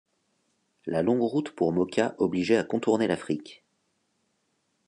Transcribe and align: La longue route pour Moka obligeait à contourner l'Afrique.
La 0.87 1.03
longue 1.03 1.21
route 1.21 1.51
pour 1.51 1.71
Moka 1.71 2.15
obligeait 2.17 2.57
à 2.57 2.63
contourner 2.63 3.05
l'Afrique. 3.05 3.63